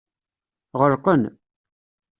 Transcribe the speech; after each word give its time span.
Ɣelqen. 0.79 1.21